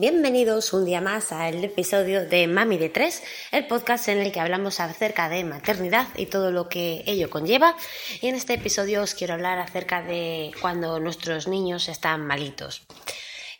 [0.00, 4.38] Bienvenidos un día más al episodio de Mami de Tres, el podcast en el que
[4.38, 7.74] hablamos acerca de maternidad y todo lo que ello conlleva.
[8.20, 12.86] Y en este episodio os quiero hablar acerca de cuando nuestros niños están malitos.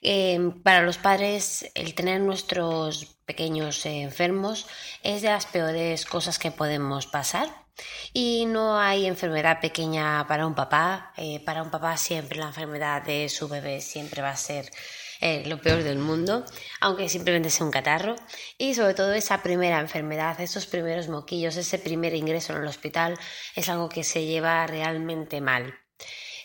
[0.01, 4.69] Em, para los padres, el tener nuestros pequeños enfermos
[5.03, 7.49] es de las peores cosas que podemos pasar.
[8.13, 11.13] Y no hay enfermedad pequeña para un papá.
[11.17, 14.71] Eh, para un papá siempre la enfermedad de su bebé siempre va a ser
[15.21, 16.45] eh, lo peor del mundo,
[16.81, 18.17] aunque simplemente sea un catarro.
[18.57, 23.19] Y sobre todo esa primera enfermedad, esos primeros moquillos, ese primer ingreso en el hospital,
[23.55, 25.75] es algo que se lleva realmente mal.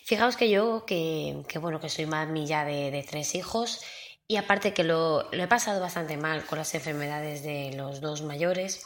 [0.06, 3.82] Fijaos que yo, que, bueno, que soy mami ya de, tres hijos,
[4.28, 8.86] y aparte que lo, he pasado bastante mal con las enfermedades de los dos mayores,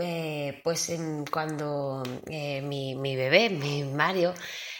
[0.00, 0.92] eh, pues
[1.30, 4.34] cuando eh, mi, mi, bebé, mi Mario,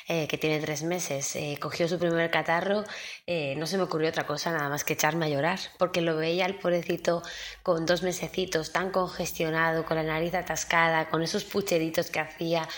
[0.08, 2.84] eh, que tiene tres meses, eh, cogió su primer catarro,
[3.26, 6.16] eh, no se me ocurrió otra cosa nada más que echarme a llorar, porque lo
[6.16, 7.22] veía el pobrecito
[7.62, 12.68] con dos mesecitos, tan congestionado, con la nariz atascada, con esos pucheritos que hacía,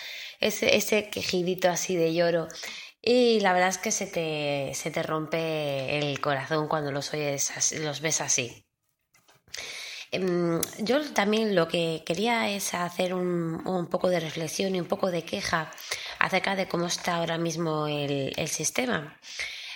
[0.41, 2.49] ese, ese quejidito así de lloro.
[3.03, 7.73] Y la verdad es que se te, se te rompe el corazón cuando los oyes,
[7.81, 8.70] los ves así.
[10.13, 14.87] Em, yo también lo que quería es hacer un, un, poco de reflexión y un
[14.89, 15.71] poco de queja
[16.19, 19.17] acerca de cómo está ahora mismo el, sistema.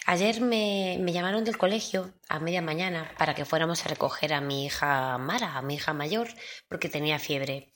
[0.06, 4.40] Ayer me, me, llamaron del colegio a media mañana para que fuéramos a recoger a
[4.40, 6.28] mi hija Mara, a mi hija mayor,
[6.68, 7.72] porque tenía fiebre.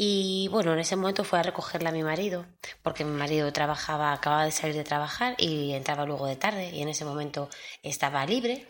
[0.00, 2.46] Y bueno, en ese momento fue a recogerla a mi marido,
[2.82, 6.82] porque mi marido trabajaba, acababa de salir de trabajar y entraba luego de tarde y
[6.82, 7.50] en ese momento
[7.82, 8.64] estaba libre.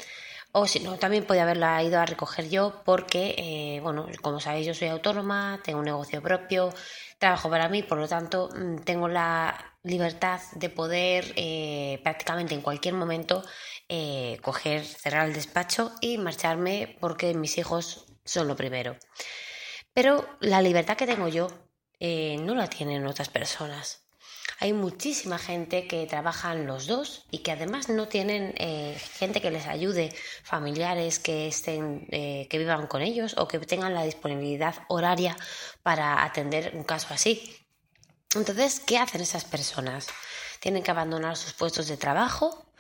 [0.53, 4.67] O si no, también podía haberla ido a recoger yo porque, eh, bueno, como sabéis,
[4.67, 6.73] yo soy autónoma, tengo un negocio propio,
[7.19, 12.63] trabajo para mí, por lo tanto, mm, tengo la libertad de poder eh, prácticamente en
[12.63, 13.45] cualquier momento
[13.89, 18.97] eh, coger, cerrar el despacho y marcharme porque mis hijos son lo primero.
[19.93, 21.49] Pero la libertad que tengo yo
[22.01, 24.08] no la tienen otras personas.
[24.61, 29.51] Hay muchísima gente que trabajan los dos y que además no tienen eh, gente que
[29.51, 34.75] les ayude, familiares que estén, eh, que vivan con ellos o que tengan la disponibilidad
[34.89, 35.37] horaria
[35.83, 37.57] para atender un caso así.
[38.35, 40.09] Entonces, ¿qué hacen esas personas?
[40.61, 42.73] Tienen que abandonar sus puestos de trabajo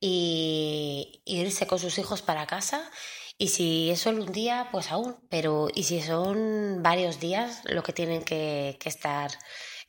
[0.00, 2.90] y irse con sus hijos para casa
[3.38, 7.82] y si es solo un día, pues aún, pero y si son varios días lo
[7.82, 9.30] que tienen que, que estar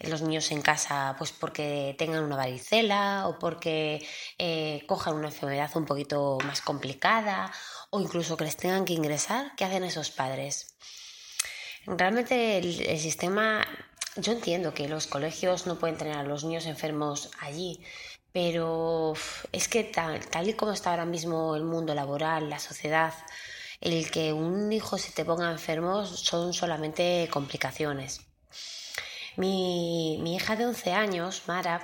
[0.03, 4.06] los niños en casa pues porque tengan una varicela o porque
[4.38, 7.52] eh, cojan una enfermedad un poquito más complicada
[7.90, 10.75] o incluso que les tengan que ingresar, ¿qué hacen esos padres?
[11.86, 13.66] Realmente el, sistema,
[14.16, 17.84] yo entiendo que los colegios no pueden tener a los niños enfermos allí,
[18.31, 19.14] pero
[19.52, 23.14] es que tal, tal y como está ahora mismo el mundo laboral, la sociedad,
[23.81, 28.33] el que un hijo se te ponga enfermo son solamente complicaciones.
[29.36, 31.82] Mi, hija de 11 años, Mara,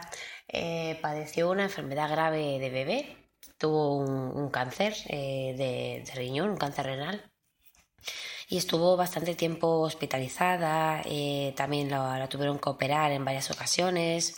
[0.48, 3.18] eh, padeció una enfermedad grave de bebé,
[3.58, 7.32] tuvo un, cáncer eh, de, riñón, un cáncer renal.
[8.48, 14.36] Y estuvo bastante tiempo hospitalizada, eh, también la, tuvieron que operar en varias ocasiones.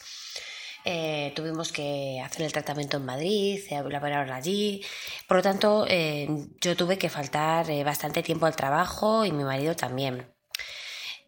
[1.36, 4.84] tuvimos que hacer el tratamiento en Madrid, la operaron allí.
[5.28, 10.28] Por lo tanto, yo tuve que faltar bastante tiempo al trabajo y mi marido también.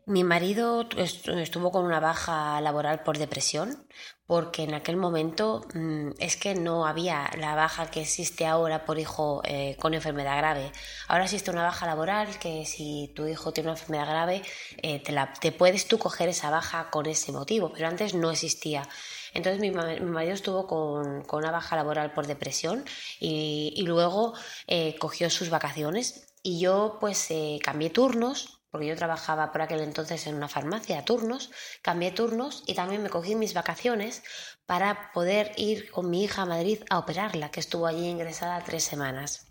[0.06, 3.88] Mi marido estuvo con una baja laboral por depresión,
[4.26, 9.00] porque en aquel momento mm, es que no había la baja que existe ahora por
[9.00, 10.74] hijo eh, con enfermedad grave.
[11.08, 14.42] Ahora existe una baja laboral que si tu hijo tiene una enfermedad grave,
[14.82, 15.02] eh,
[15.40, 18.84] te, puedes tú coger esa baja con ese motivo, pero antes no existía.
[19.34, 22.84] Entonces mi, marido estuvo con, una baja laboral por depresión
[23.22, 24.34] y, luego
[24.68, 27.30] eh, cogió sus vacaciones y yo pues
[27.64, 31.52] cambié turnos porque yo trabajaba por aquel entonces en una farmacia a turnos,
[31.84, 34.24] cambié turnos y también me cogí mis vacaciones
[34.66, 38.84] para poder ir con mi hija a Madrid a operarla, que estuvo allí ingresada tres
[38.84, 39.46] semanas.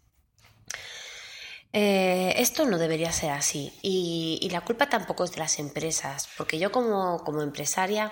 [1.72, 6.58] Eh, esto no debería ser así y, la culpa tampoco es de las empresas, porque
[6.58, 8.10] yo como, empresaria,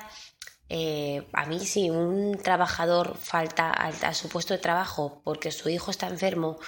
[0.68, 5.90] eh, a mí si un trabajador falta a su puesto de trabajo porque su hijo
[5.90, 6.60] está enfermo,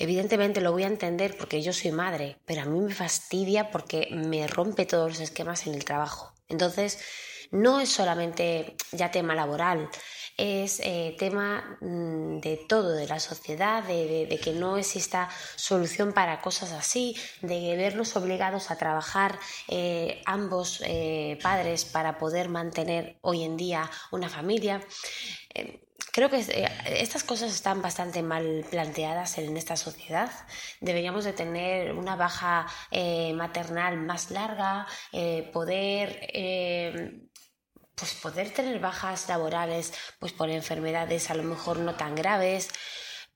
[0.00, 4.08] Evidentemente lo voy a entender porque yo soy madre, pero a mí me fastidia porque
[4.12, 6.32] me rompe todos los esquemas en el trabajo.
[6.48, 7.00] Entonces,
[7.50, 9.88] no es solamente ya tema laboral,
[10.38, 16.40] es eh, tema mm, de todo, de la sociedad, de, que no exista solución para
[16.40, 23.42] cosas así, de verlos obligados a trabajar eh, ambos eh, padres para poder mantener hoy
[23.42, 24.80] en día una familia.
[26.12, 26.44] creo que
[26.86, 30.30] estas cosas están bastante mal planteadas en esta sociedad.
[30.80, 32.66] Deberíamos de tener una baja
[33.34, 34.86] maternal más larga,
[35.52, 37.27] poder
[37.98, 42.68] pues poder tener bajas laborales pues por enfermedades a lo mejor no tan graves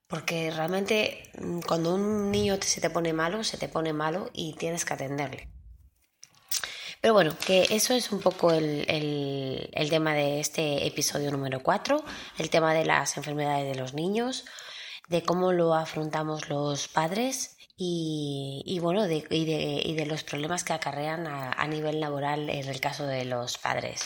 [0.06, 4.54] porque realmente mm, cuando un niño se te pone malo se te pone malo y
[4.54, 5.48] tienes que atenderle
[7.02, 12.04] pero bueno, que eso es un poco el, tema de este episodio número 4,
[12.38, 14.44] el tema de las enfermedades de los niños,
[15.08, 21.26] de cómo lo afrontamos los padres y, bueno, de, y, de, los problemas que acarrean
[21.26, 24.02] a nivel laboral en el caso de los padres.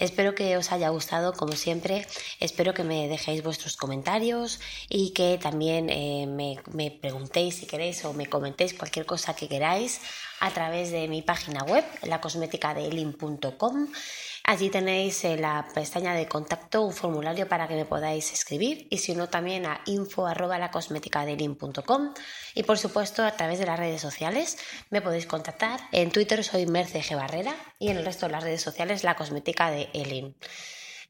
[0.00, 2.06] Espero que os haya gustado, como siempre.
[2.40, 4.58] Espero que me dejéis vuestros comentarios
[4.88, 10.00] y que también eh, me, preguntéis si queréis o me comentéis cualquier cosa que queráis
[10.40, 13.88] a través de mi página web, lacosmeticadeelin.com.
[14.44, 18.98] Allí tenéis en la pestaña de contacto un formulario para que me podáis escribir y
[18.98, 20.26] si no también a info
[22.54, 24.58] y por supuesto a través de las redes sociales
[24.90, 25.80] me podéis contactar.
[25.92, 27.16] En Twitter soy Merce G.
[27.16, 30.34] Barrera y en el resto de las redes sociales la cosmética de Elin.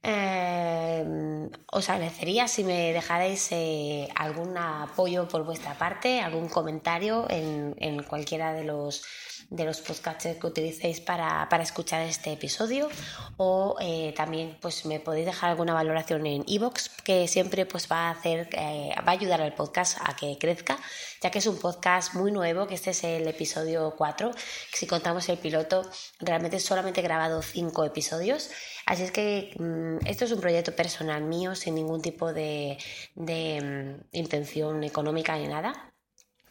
[0.03, 7.75] Eh, os agradecería si me dejarais eh, algún apoyo por vuestra parte, algún comentario en,
[7.79, 9.03] en cualquiera de los
[9.51, 12.89] de los podcasts que utilicéis para, escuchar este episodio.
[13.37, 18.09] O eh, también pues me podéis dejar alguna valoración en iVoox que siempre pues va
[18.09, 20.79] a hacer eh, va a ayudar al podcast a que crezca
[21.21, 24.31] ya que es un podcast muy nuevo que este es el episodio 4
[24.73, 25.83] si contamos el piloto
[26.21, 28.51] realmente solamente he grabado 5 episodios
[28.91, 32.77] así es que mm, esto es un proyecto personal mío sin ningún tipo de,
[33.15, 35.73] mm, intención económica ni nada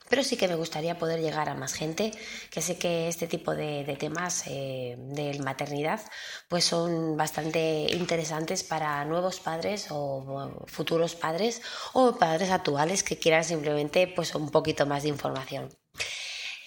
[0.10, 2.12] pero sí que me gustaría poder llegar a más gente,
[2.50, 6.02] que sé que este tipo de, temas eh, de maternidad
[6.48, 11.62] pues son bastante interesantes para nuevos padres o futuros padres
[11.94, 15.70] o padres actuales que quieran simplemente pues un poquito más de información.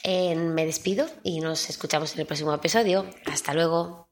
[0.04, 3.10] me despido y nos escuchamos en el próximo episodio.
[3.26, 4.11] Hasta luego.